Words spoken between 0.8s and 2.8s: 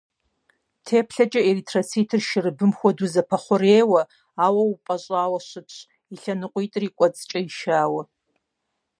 Теплъэкӏэ эритроцитыр шэрыбым